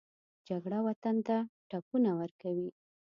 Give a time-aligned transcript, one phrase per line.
[0.47, 1.37] جګړه وطن ته
[1.69, 2.69] ټپونه ورکوي